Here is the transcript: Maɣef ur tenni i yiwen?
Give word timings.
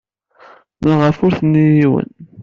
Maɣef 0.83 1.17
ur 1.25 1.31
tenni 1.37 1.63
i 1.71 1.77
yiwen? 1.77 2.09